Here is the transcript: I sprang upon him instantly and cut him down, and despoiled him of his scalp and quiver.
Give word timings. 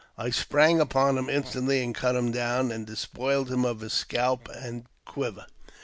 I 0.17 0.31
sprang 0.31 0.79
upon 0.81 1.19
him 1.19 1.29
instantly 1.29 1.83
and 1.83 1.93
cut 1.93 2.15
him 2.15 2.31
down, 2.31 2.71
and 2.71 2.87
despoiled 2.87 3.51
him 3.51 3.63
of 3.65 3.81
his 3.81 3.93
scalp 3.93 4.49
and 4.51 4.85
quiver. 5.05 5.45